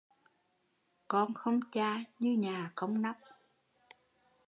Con 1.07 1.33
không 1.33 1.59
cha 1.71 1.99
như 2.19 2.31
nhà 2.37 2.71
không 2.75 3.01
nóc 3.01 3.15